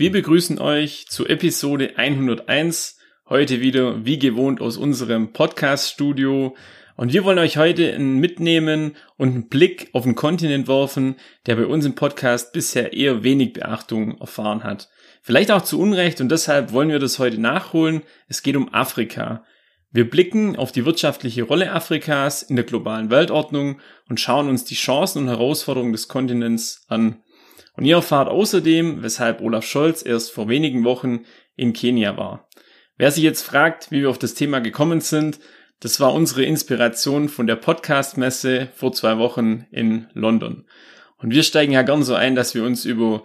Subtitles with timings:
[0.00, 6.54] Wir begrüßen euch zu Episode 101 Heute wieder wie gewohnt aus unserem Podcast-Studio.
[6.94, 11.16] Und wir wollen euch heute mitnehmen und einen Blick auf einen Kontinent werfen,
[11.46, 14.88] der bei uns im Podcast bisher eher wenig Beachtung erfahren hat.
[15.20, 18.02] Vielleicht auch zu Unrecht und deshalb wollen wir das heute nachholen.
[18.28, 19.42] Es geht um Afrika.
[19.90, 24.76] Wir blicken auf die wirtschaftliche Rolle Afrikas in der globalen Weltordnung und schauen uns die
[24.76, 27.20] Chancen und Herausforderungen des Kontinents an.
[27.78, 31.20] Und ihr erfahrt außerdem, weshalb Olaf Scholz erst vor wenigen Wochen
[31.54, 32.48] in Kenia war.
[32.96, 35.38] Wer sich jetzt fragt, wie wir auf das Thema gekommen sind,
[35.78, 40.66] das war unsere Inspiration von der Podcast-Messe vor zwei Wochen in London.
[41.18, 43.22] Und wir steigen ja gern so ein, dass wir uns über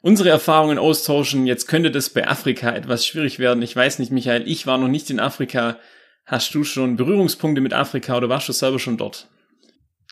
[0.00, 1.46] unsere Erfahrungen austauschen.
[1.46, 3.62] Jetzt könnte das bei Afrika etwas schwierig werden.
[3.62, 5.78] Ich weiß nicht, Michael, ich war noch nicht in Afrika.
[6.26, 9.28] Hast du schon Berührungspunkte mit Afrika oder warst du selber schon dort?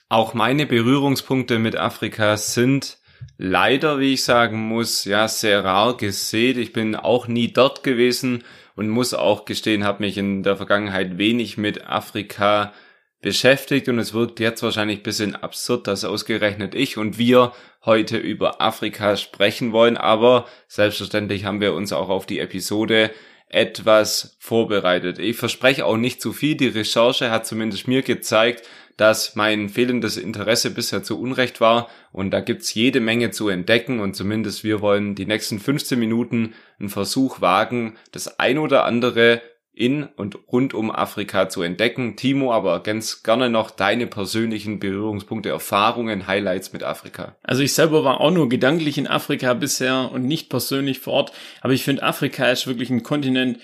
[0.08, 2.99] Auch meine Berührungspunkte mit Afrika sind
[3.38, 6.58] leider, wie ich sagen muss, ja, sehr rar gesehen.
[6.58, 8.44] Ich bin auch nie dort gewesen
[8.76, 12.72] und muss auch gestehen, habe mich in der Vergangenheit wenig mit Afrika
[13.20, 17.52] beschäftigt und es wirkt jetzt wahrscheinlich bisschen absurd, dass ausgerechnet ich und wir
[17.84, 23.10] heute über Afrika sprechen wollen, aber selbstverständlich haben wir uns auch auf die Episode
[23.50, 25.18] etwas vorbereitet.
[25.18, 26.54] Ich verspreche auch nicht zu viel.
[26.54, 28.66] Die Recherche hat zumindest mir gezeigt,
[29.00, 33.98] dass mein fehlendes Interesse bisher zu Unrecht war und da gibt's jede Menge zu entdecken
[33.98, 39.40] und zumindest wir wollen die nächsten 15 Minuten einen Versuch wagen, das ein oder andere
[39.72, 42.16] in und rund um Afrika zu entdecken.
[42.16, 47.36] Timo, aber ganz gerne noch deine persönlichen Berührungspunkte, Erfahrungen, Highlights mit Afrika.
[47.42, 51.32] Also ich selber war auch nur gedanklich in Afrika bisher und nicht persönlich vor Ort,
[51.62, 53.60] aber ich finde Afrika ist wirklich ein Kontinent,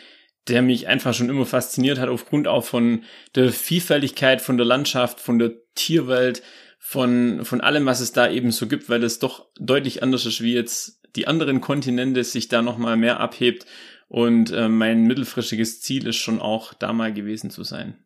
[0.49, 3.03] der mich einfach schon immer fasziniert hat, aufgrund auch von
[3.35, 6.43] der Vielfältigkeit, von der Landschaft, von der Tierwelt,
[6.79, 10.41] von, von allem, was es da eben so gibt, weil es doch deutlich anders ist,
[10.41, 13.67] wie jetzt die anderen Kontinente sich da nochmal mehr abhebt.
[14.09, 17.99] Und äh, mein mittelfristiges Ziel ist schon auch, da mal gewesen zu sein.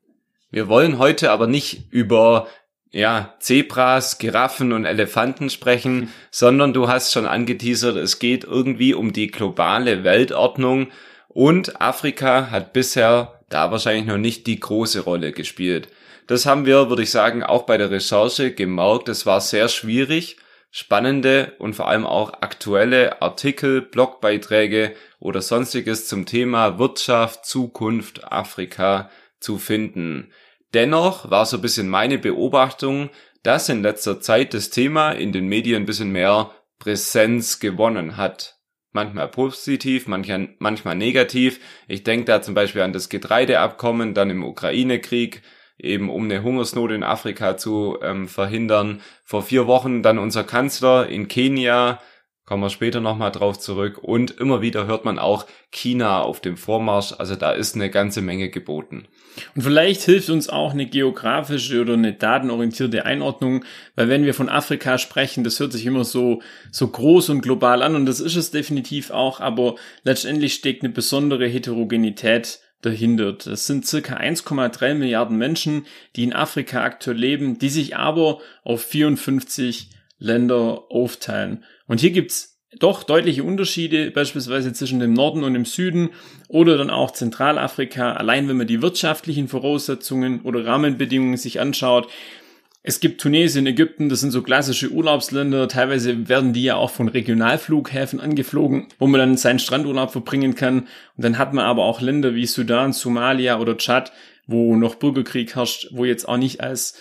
[0.50, 2.48] Wir wollen heute aber nicht über
[2.90, 9.12] ja, Zebras, Giraffen und Elefanten sprechen, sondern du hast schon angeteasert, es geht irgendwie um
[9.12, 10.88] die globale Weltordnung
[11.32, 15.88] und Afrika hat bisher da wahrscheinlich noch nicht die große Rolle gespielt.
[16.26, 19.08] Das haben wir, würde ich sagen, auch bei der Recherche gemerkt.
[19.08, 20.36] Es war sehr schwierig,
[20.70, 29.10] spannende und vor allem auch aktuelle Artikel, Blogbeiträge oder sonstiges zum Thema Wirtschaft, Zukunft, Afrika
[29.38, 30.32] zu finden.
[30.74, 33.10] Dennoch war so ein bisschen meine Beobachtung,
[33.42, 38.59] dass in letzter Zeit das Thema in den Medien ein bisschen mehr Präsenz gewonnen hat
[38.92, 41.60] manchmal positiv, manchmal, manchmal negativ.
[41.88, 45.42] Ich denke da zum Beispiel an das Getreideabkommen, dann im Ukraine-Krieg,
[45.78, 49.00] eben um eine Hungersnot in Afrika zu ähm, verhindern.
[49.24, 52.00] Vor vier Wochen dann unser Kanzler in Kenia
[52.50, 53.98] Kommen wir später nochmal drauf zurück.
[54.02, 57.14] Und immer wieder hört man auch China auf dem Vormarsch.
[57.16, 59.06] Also da ist eine ganze Menge geboten.
[59.54, 64.48] Und vielleicht hilft uns auch eine geografische oder eine datenorientierte Einordnung, weil wenn wir von
[64.48, 68.34] Afrika sprechen, das hört sich immer so, so groß und global an und das ist
[68.34, 73.34] es definitiv auch, aber letztendlich steckt eine besondere Heterogenität dahinter.
[73.34, 75.86] Das sind circa 1,3 Milliarden Menschen,
[76.16, 79.90] die in Afrika aktuell leben, die sich aber auf 54
[80.20, 81.64] Länder aufteilen.
[81.90, 86.10] Und hier gibt's doch deutliche Unterschiede, beispielsweise zwischen dem Norden und dem Süden
[86.46, 88.12] oder dann auch Zentralafrika.
[88.12, 92.08] Allein wenn man die wirtschaftlichen Voraussetzungen oder Rahmenbedingungen sich anschaut.
[92.84, 95.66] Es gibt Tunesien, Ägypten, das sind so klassische Urlaubsländer.
[95.66, 100.82] Teilweise werden die ja auch von Regionalflughäfen angeflogen, wo man dann seinen Strandurlaub verbringen kann.
[101.16, 104.12] Und dann hat man aber auch Länder wie Sudan, Somalia oder Tschad,
[104.46, 106.96] wo noch Bürgerkrieg herrscht, wo jetzt auch nicht als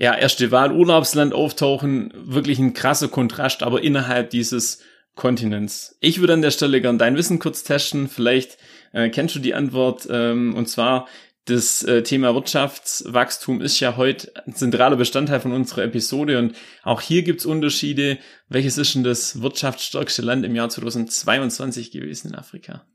[0.00, 4.82] ja, erste Wahl Urlaubsland auftauchen, wirklich ein krasser Kontrast, aber innerhalb dieses
[5.14, 5.98] Kontinents.
[6.00, 8.08] Ich würde an der Stelle gern dein Wissen kurz testen.
[8.08, 8.56] Vielleicht
[8.94, 10.08] äh, kennst du die Antwort.
[10.10, 11.06] Ähm, und zwar,
[11.44, 16.38] das äh, Thema Wirtschaftswachstum ist ja heute ein zentraler Bestandteil von unserer Episode.
[16.38, 18.16] Und auch hier gibt's Unterschiede.
[18.48, 22.86] Welches ist denn das wirtschaftsstärkste Land im Jahr 2022 gewesen in Afrika?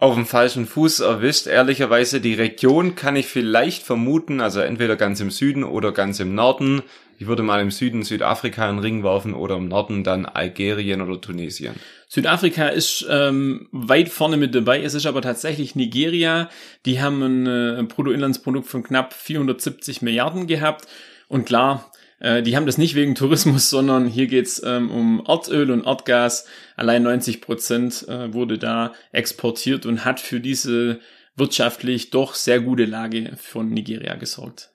[0.00, 1.46] Auf dem falschen Fuß erwischt.
[1.46, 6.34] Ehrlicherweise, die Region kann ich vielleicht vermuten, also entweder ganz im Süden oder ganz im
[6.34, 6.82] Norden.
[7.18, 11.20] Ich würde mal im Süden Südafrika einen Ring werfen oder im Norden dann Algerien oder
[11.20, 11.74] Tunesien.
[12.08, 14.82] Südafrika ist ähm, weit vorne mit dabei.
[14.82, 16.48] Es ist aber tatsächlich Nigeria.
[16.86, 20.86] Die haben ein äh, Bruttoinlandsprodukt von knapp 470 Milliarden gehabt.
[21.28, 25.70] Und klar, äh, die haben das nicht wegen Tourismus, sondern hier geht's ähm, um Erdöl
[25.70, 26.46] und Erdgas.
[26.76, 31.00] Allein 90 Prozent äh, wurde da exportiert und hat für diese
[31.36, 34.70] wirtschaftlich doch sehr gute Lage von Nigeria gesorgt.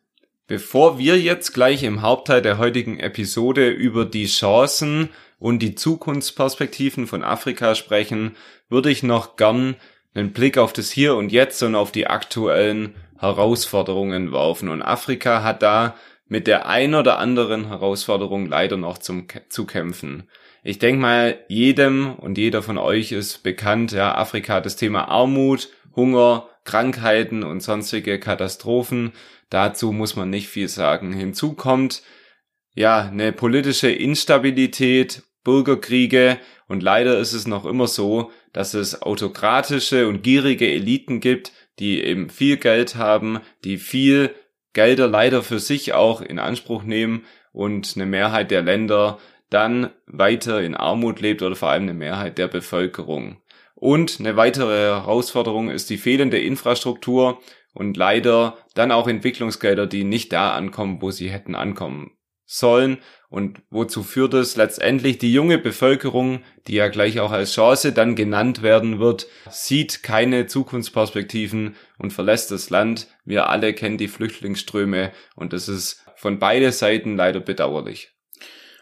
[0.47, 5.09] Bevor wir jetzt gleich im Hauptteil der heutigen Episode über die Chancen
[5.39, 8.35] und die Zukunftsperspektiven von Afrika sprechen,
[8.69, 9.75] würde ich noch gern
[10.13, 14.69] einen Blick auf das Hier und Jetzt und auf die aktuellen Herausforderungen werfen.
[14.69, 15.95] Und Afrika hat da
[16.27, 20.29] mit der ein oder anderen Herausforderung leider noch zum, zu kämpfen.
[20.63, 25.07] Ich denke mal, jedem und jeder von euch ist bekannt, ja, Afrika hat das Thema
[25.07, 29.11] Armut, Hunger, Krankheiten und sonstige Katastrophen.
[29.49, 31.13] Dazu muss man nicht viel sagen.
[31.13, 32.01] Hinzu kommt,
[32.73, 40.07] ja, eine politische Instabilität, Bürgerkriege und leider ist es noch immer so, dass es autokratische
[40.07, 44.33] und gierige Eliten gibt, die eben viel Geld haben, die viel
[44.75, 49.17] Gelder leider für sich auch in Anspruch nehmen und eine Mehrheit der Länder
[49.49, 53.37] dann weiter in Armut lebt oder vor allem eine Mehrheit der Bevölkerung.
[53.73, 57.39] Und eine weitere Herausforderung ist die fehlende Infrastruktur
[57.73, 62.11] und leider dann auch Entwicklungsgelder, die nicht da ankommen, wo sie hätten ankommen
[62.45, 62.99] sollen.
[63.29, 65.17] Und wozu führt es letztendlich?
[65.17, 70.47] Die junge Bevölkerung, die ja gleich auch als Chance dann genannt werden wird, sieht keine
[70.47, 73.07] Zukunftsperspektiven und verlässt das Land.
[73.25, 78.15] Wir alle kennen die Flüchtlingsströme und das ist von beide Seiten leider bedauerlich.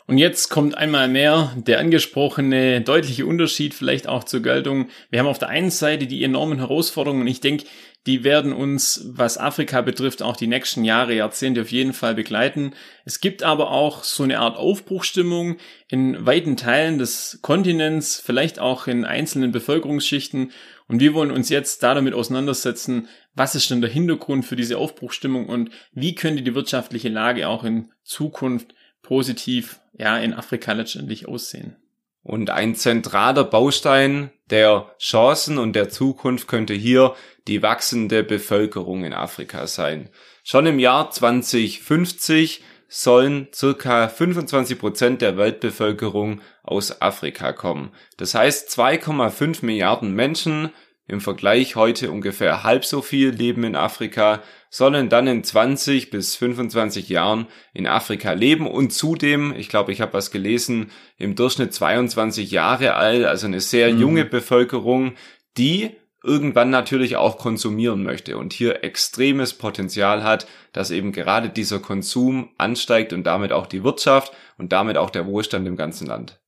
[0.06, 4.90] Und jetzt kommt einmal mehr der angesprochene deutliche Unterschied vielleicht auch zur Geltung.
[5.10, 7.66] Wir haben auf der einen Seite die enormen Herausforderungen und ich denke,
[8.06, 12.74] die werden uns, was Afrika betrifft, auch die nächsten Jahre, Jahrzehnte auf jeden Fall begleiten.
[13.06, 15.58] Es gibt aber auch so eine Art Aufbruchstimmung
[15.88, 20.52] in weiten Teilen des Kontinents, vielleicht auch in einzelnen Bevölkerungsschichten.
[20.88, 24.78] Und wir wollen uns jetzt da damit auseinandersetzen, was ist denn der Hintergrund für diese
[24.78, 31.28] Aufbruchstimmung und wie könnte die wirtschaftliche Lage auch in Zukunft positiv, ja, in Afrika letztendlich
[31.28, 31.78] aussehen.
[32.24, 37.16] Und ein zentraler Baustein der Chancen und der Zukunft könnte hier
[37.48, 40.10] die wachsende Bevölkerung in Afrika sein.
[40.44, 47.92] Schon im Jahr 2050 sollen circa 25 Prozent der Weltbevölkerung aus Afrika kommen.
[48.18, 50.70] Das heißt, 2,5 Milliarden Menschen
[51.08, 56.36] im Vergleich heute ungefähr halb so viel leben in Afrika, sollen dann in 20 bis
[56.36, 61.74] 25 Jahren in Afrika leben und zudem, ich glaube, ich habe was gelesen, im Durchschnitt
[61.74, 64.00] 22 Jahre alt, also eine sehr mhm.
[64.00, 65.14] junge Bevölkerung,
[65.58, 65.92] die
[66.24, 72.50] irgendwann natürlich auch konsumieren möchte und hier extremes Potenzial hat, dass eben gerade dieser Konsum
[72.58, 76.40] ansteigt und damit auch die Wirtschaft und damit auch der Wohlstand im ganzen Land.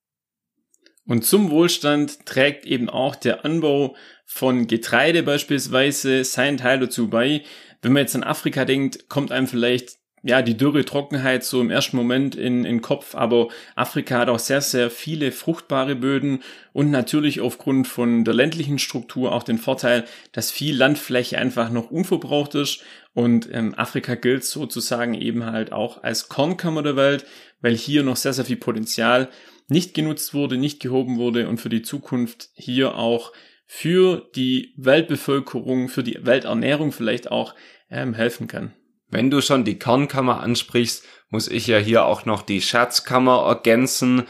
[1.08, 7.44] Und zum Wohlstand trägt eben auch der Anbau von Getreide beispielsweise seinen Teil dazu bei.
[7.82, 11.70] Wenn man jetzt an Afrika denkt, kommt einem vielleicht ja, die dürre Trockenheit so im
[11.70, 16.40] ersten Moment in, in Kopf, aber Afrika hat auch sehr, sehr viele fruchtbare Böden
[16.74, 21.92] und natürlich aufgrund von der ländlichen Struktur auch den Vorteil, dass viel Landfläche einfach noch
[21.92, 22.82] unverbraucht ist
[23.14, 27.28] und ähm, Afrika gilt sozusagen eben halt auch als Kornkammer der Welt,
[27.62, 29.30] weil hier noch sehr, sehr viel Potenzial
[29.68, 33.32] nicht genutzt wurde, nicht gehoben wurde und für die Zukunft hier auch
[33.66, 37.56] für die Weltbevölkerung, für die Welternährung vielleicht auch
[37.90, 38.74] ähm, helfen kann.
[39.10, 44.24] Wenn du schon die Kornkammer ansprichst, muss ich ja hier auch noch die Schatzkammer ergänzen.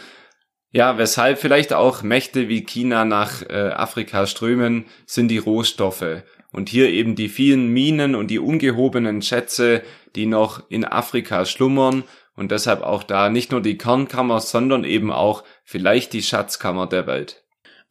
[0.72, 6.24] Ja, weshalb vielleicht auch Mächte wie China nach äh, Afrika strömen, sind die Rohstoffe.
[6.52, 9.84] Und hier eben die vielen Minen und die ungehobenen Schätze,
[10.16, 12.04] die noch in Afrika schlummern
[12.36, 17.08] und deshalb auch da nicht nur die Kernkammer, sondern eben auch vielleicht die Schatzkammer der
[17.08, 17.45] Welt.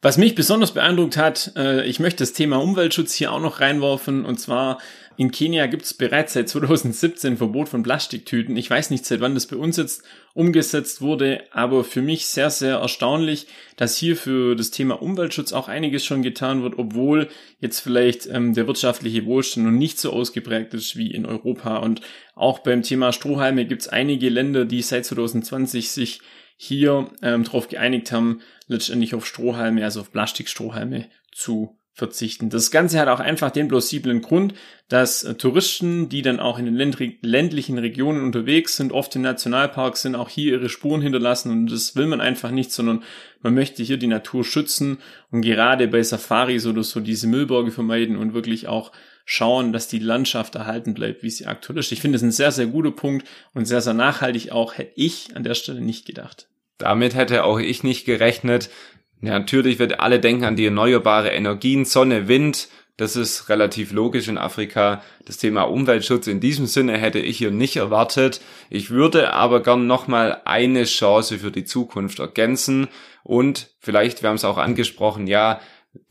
[0.05, 4.23] Was mich besonders beeindruckt hat, äh, ich möchte das Thema Umweltschutz hier auch noch reinwerfen.
[4.23, 4.77] Und zwar
[5.17, 8.55] in Kenia gibt es bereits seit 2017 Verbot von Plastiktüten.
[8.55, 10.03] Ich weiß nicht, seit wann das bei uns jetzt
[10.35, 13.47] umgesetzt wurde, aber für mich sehr, sehr erstaunlich,
[13.77, 17.27] dass hier für das Thema Umweltschutz auch einiges schon getan wird, obwohl
[17.59, 21.77] jetzt vielleicht ähm, der wirtschaftliche Wohlstand noch nicht so ausgeprägt ist wie in Europa.
[21.77, 22.01] Und
[22.35, 26.19] auch beim Thema Strohhalme gibt es einige Länder, die seit 2020 sich
[26.57, 32.49] hier ähm, darauf geeinigt haben, letztendlich auf Strohhalme, also auf Plastikstrohhalme zu verzichten.
[32.49, 34.53] Das Ganze hat auch einfach den plausiblen Grund,
[34.89, 36.75] dass äh, Touristen, die dann auch in den
[37.21, 41.95] ländlichen Regionen unterwegs sind, oft in Nationalparks sind, auch hier ihre Spuren hinterlassen und das
[41.95, 43.03] will man einfach nicht, sondern
[43.41, 44.97] man möchte hier die Natur schützen
[45.31, 48.91] und gerade bei Safaris oder so diese Müllberge vermeiden und wirklich auch
[49.25, 51.91] schauen, dass die Landschaft erhalten bleibt, wie sie aktuell ist.
[51.91, 55.35] Ich finde es ein sehr, sehr guter Punkt und sehr, sehr nachhaltig auch, hätte ich
[55.35, 56.47] an der Stelle nicht gedacht.
[56.77, 58.69] Damit hätte auch ich nicht gerechnet.
[59.21, 62.67] Ja, natürlich wird alle denken an die erneuerbare Energien, Sonne, Wind.
[62.97, 65.01] Das ist relativ logisch in Afrika.
[65.25, 68.39] Das Thema Umweltschutz in diesem Sinne hätte ich hier nicht erwartet.
[68.69, 72.87] Ich würde aber gern nochmal eine Chance für die Zukunft ergänzen.
[73.23, 75.59] Und vielleicht, wir haben es auch angesprochen, ja,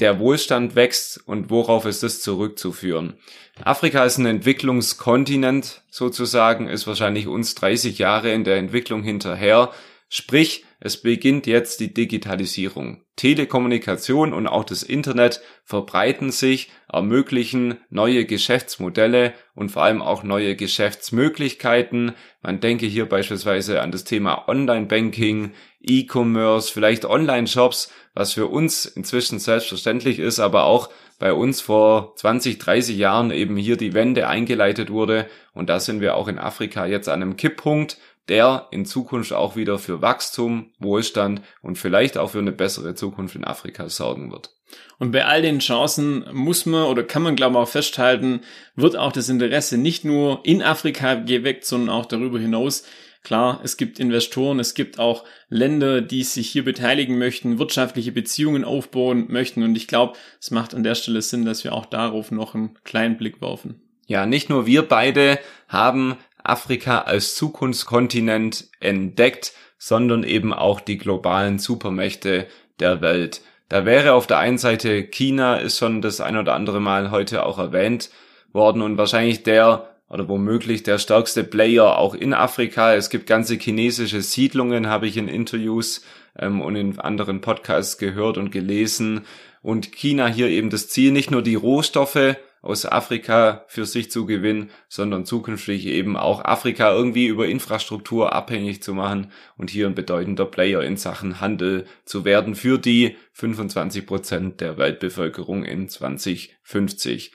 [0.01, 3.15] der Wohlstand wächst und worauf ist das zurückzuführen?
[3.63, 9.71] Afrika ist ein Entwicklungskontinent sozusagen, ist wahrscheinlich uns 30 Jahre in der Entwicklung hinterher.
[10.09, 13.03] Sprich, es beginnt jetzt die Digitalisierung.
[13.17, 20.57] Telekommunikation und auch das Internet verbreiten sich, ermöglichen neue Geschäftsmodelle und vor allem auch neue
[20.57, 22.13] Geschäftsmöglichkeiten.
[22.43, 29.39] Man denke hier beispielsweise an das Thema Online-Banking, E-Commerce, vielleicht Online-Shops, was für uns inzwischen
[29.39, 34.91] selbstverständlich ist, aber auch bei uns vor 20, 30 Jahren eben hier die Wende eingeleitet
[34.91, 35.27] wurde.
[35.53, 37.99] Und da sind wir auch in Afrika jetzt an einem Kipppunkt,
[38.29, 43.37] der in Zukunft auch wieder für Wachstum, Wohlstand und vielleicht auch für eine bessere Zukunft
[43.37, 44.54] in Afrika sorgen wird.
[44.99, 48.41] Und bei all den Chancen muss man oder kann man glaube ich auch festhalten,
[48.75, 52.85] wird auch das Interesse nicht nur in Afrika geweckt, sondern auch darüber hinaus.
[53.23, 58.65] Klar, es gibt Investoren, es gibt auch Länder, die sich hier beteiligen möchten, wirtschaftliche Beziehungen
[58.65, 59.63] aufbauen möchten.
[59.63, 62.79] Und ich glaube, es macht an der Stelle Sinn, dass wir auch darauf noch einen
[62.85, 63.81] kleinen Blick werfen.
[64.07, 71.59] Ja, nicht nur wir beide haben Afrika als Zukunftskontinent entdeckt, sondern eben auch die globalen
[71.59, 72.47] Supermächte
[72.79, 73.41] der Welt.
[73.69, 77.45] Da wäre auf der einen Seite China, ist schon das ein oder andere Mal heute
[77.45, 78.11] auch erwähnt
[78.53, 82.95] worden und wahrscheinlich der oder womöglich der stärkste Player auch in Afrika.
[82.95, 86.05] Es gibt ganze chinesische Siedlungen, habe ich in Interviews
[86.39, 89.23] ähm, und in anderen Podcasts gehört und gelesen.
[89.63, 94.25] Und China hier eben das Ziel, nicht nur die Rohstoffe aus Afrika für sich zu
[94.25, 99.95] gewinnen, sondern zukünftig eben auch Afrika irgendwie über Infrastruktur abhängig zu machen und hier ein
[99.95, 107.33] bedeutender Player in Sachen Handel zu werden für die 25 Prozent der Weltbevölkerung in 2050.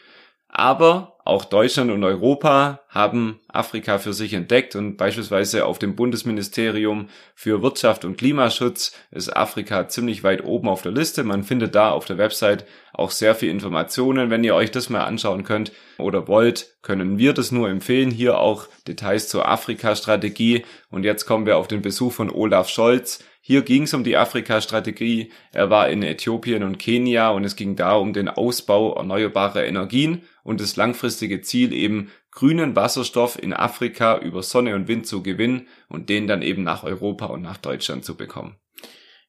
[0.49, 7.07] Aber auch Deutschland und Europa haben Afrika für sich entdeckt und beispielsweise auf dem Bundesministerium
[7.35, 11.23] für Wirtschaft und Klimaschutz ist Afrika ziemlich weit oben auf der Liste.
[11.23, 14.31] Man findet da auf der Website auch sehr viel Informationen.
[14.31, 18.09] Wenn ihr euch das mal anschauen könnt oder wollt, können wir das nur empfehlen.
[18.09, 20.65] Hier auch Details zur Afrika-Strategie.
[20.89, 23.23] Und jetzt kommen wir auf den Besuch von Olaf Scholz.
[23.49, 25.31] Hier ging es um die Afrika-Strategie.
[25.51, 30.21] Er war in Äthiopien und Kenia und es ging da um den Ausbau erneuerbarer Energien
[30.43, 35.67] und das langfristige Ziel eben grünen Wasserstoff in Afrika über Sonne und Wind zu gewinnen
[35.87, 38.55] und den dann eben nach Europa und nach Deutschland zu bekommen.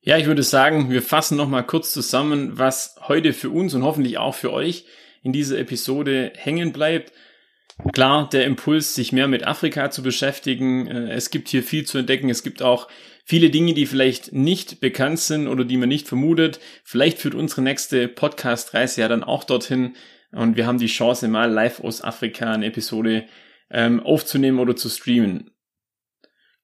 [0.03, 4.19] Ja, ich würde sagen, wir fassen nochmal kurz zusammen, was heute für uns und hoffentlich
[4.19, 4.85] auch für euch
[5.23, 7.15] in dieser Episode hängen bleibt.
[7.95, 10.87] Klar, der Impuls, sich mehr mit Afrika zu beschäftigen.
[10.89, 12.29] Äh, es gibt hier viel zu entdecken.
[12.29, 12.89] Es gibt auch
[13.31, 16.59] viele Dinge, die vielleicht nicht bekannt sind oder die man nicht vermutet.
[16.83, 19.95] Vielleicht führt unsere nächste Podcast-Reise ja dann auch dorthin.
[20.33, 23.27] Und wir haben die Chance, mal live aus Afrika eine Episode
[23.71, 25.53] ähm, aufzunehmen oder zu streamen.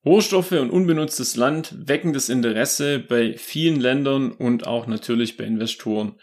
[0.04, 6.16] Rohstoffe und unbenutztes Land wecken das Interesse bei vielen Ländern und auch natürlich bei Investoren.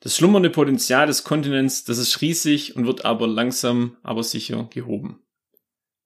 [0.00, 5.20] Das schlummernde Potenzial des Kontinents, das ist riesig und wird aber langsam, aber sicher gehoben.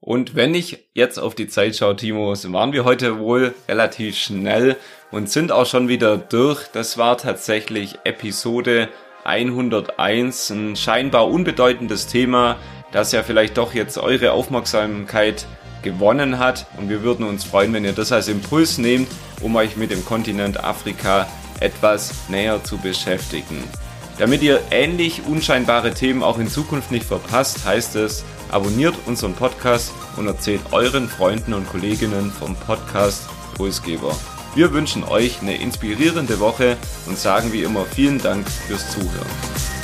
[0.07, 4.17] Und wenn ich jetzt auf die Zeit schaue, Timo, so waren wir heute wohl relativ
[4.17, 4.77] schnell
[5.11, 6.69] und sind auch schon wieder durch.
[6.69, 8.89] Das war tatsächlich Episode
[9.25, 12.55] 101, ein scheinbar unbedeutendes Thema,
[12.93, 15.45] das ja vielleicht doch jetzt eure Aufmerksamkeit
[15.83, 16.67] gewonnen hat.
[16.77, 19.09] Und wir würden uns freuen, wenn ihr das als Impuls nehmt,
[19.41, 21.27] um euch mit dem Kontinent Afrika
[21.59, 23.61] etwas näher zu beschäftigen.
[24.19, 29.93] Damit ihr ähnlich unscheinbare Themen auch in Zukunft nicht verpasst, heißt es, abonniert unseren Podcast
[30.17, 33.25] und erzählt euren Freunden und Kolleginnen vom Podcast
[33.57, 34.15] Pulsgeber.
[34.55, 36.77] Wir wünschen euch eine inspirierende Woche
[37.07, 39.76] und sagen wie immer vielen Dank fürs Zuhören.